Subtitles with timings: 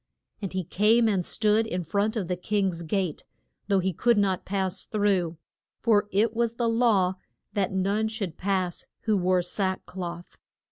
[0.41, 3.23] And he came and stood in front of the king's gate,
[3.67, 5.37] though he could not pass through,
[5.79, 7.17] for it was the law
[7.53, 10.39] that none should pass who wore sack cloth.